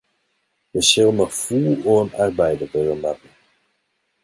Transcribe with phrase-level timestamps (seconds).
[0.71, 3.29] Dêr sil noch fûl oan arbeide wurde moatte.